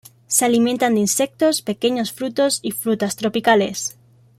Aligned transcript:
Se 0.25 0.45
alimentan 0.45 0.95
de 0.95 0.99
insectos, 1.01 1.61
pequeños 1.61 2.11
frutos, 2.11 2.57
y 2.63 2.71
frutas 2.71 3.15
tropicales. 3.15 3.99